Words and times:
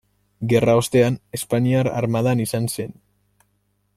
Gerra 0.53 0.73
ostean, 0.79 1.17
espainiar 1.39 1.91
armadan 2.01 2.43
izan 2.47 2.69
zen. 2.77 2.97